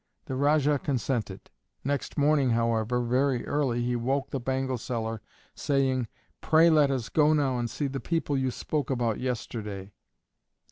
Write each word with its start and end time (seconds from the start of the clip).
The 0.25 0.33
Rajah 0.35 0.79
consented. 0.79 1.51
Next 1.83 2.17
morning, 2.17 2.49
however, 2.49 3.03
very 3.03 3.45
early, 3.45 3.83
he 3.83 3.95
woke 3.95 4.31
the 4.31 4.39
bangle 4.39 4.79
seller, 4.79 5.21
saying, 5.53 6.07
"Pray 6.41 6.71
let 6.71 6.89
us 6.89 7.07
go 7.07 7.33
now 7.33 7.59
and 7.59 7.69
see 7.69 7.85
the 7.85 7.99
people 7.99 8.35
you 8.35 8.49
spoke 8.49 8.89
about 8.89 9.19
yesterday." 9.19 9.91